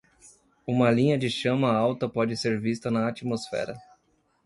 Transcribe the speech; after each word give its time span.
Uma 0.65 0.89
linha 0.89 1.15
de 1.15 1.29
chama 1.29 1.71
alta 1.71 2.09
pode 2.09 2.35
ser 2.35 2.59
vista 2.59 2.89
na 2.89 3.07
atmosfera. 3.07 3.75